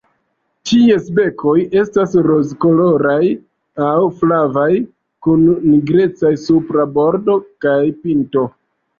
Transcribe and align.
Ties 0.67 1.09
bekoj 1.17 1.55
estas 1.81 2.13
rozkoloraj 2.27 3.25
aŭ 3.87 3.91
flavaj 4.21 4.69
kun 5.27 5.43
nigrecaj 5.73 6.31
supra 6.45 6.87
bordo 6.97 7.37
kaj 7.67 7.77
pinto. 8.07 8.47